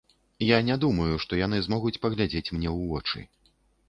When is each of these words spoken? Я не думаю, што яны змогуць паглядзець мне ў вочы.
Я 0.45 0.57
не 0.69 0.77
думаю, 0.83 1.11
што 1.25 1.37
яны 1.39 1.59
змогуць 1.65 1.99
паглядзець 2.05 2.53
мне 2.57 2.69
ў 2.73 2.89
вочы. 2.93 3.19